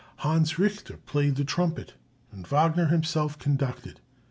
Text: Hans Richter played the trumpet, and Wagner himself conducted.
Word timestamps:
Hans 0.15 0.57
Richter 0.57 0.97
played 0.97 1.35
the 1.35 1.45
trumpet, 1.45 1.93
and 2.31 2.47
Wagner 2.47 2.87
himself 2.87 3.37
conducted. 3.37 3.99